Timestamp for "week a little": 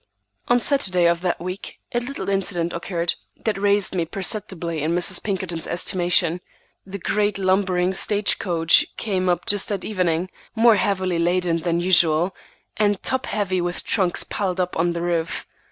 1.39-2.27